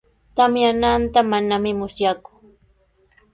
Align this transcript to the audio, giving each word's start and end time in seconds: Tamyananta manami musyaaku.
Tamyananta 0.35 1.19
manami 1.31 1.71
musyaaku. 1.79 2.31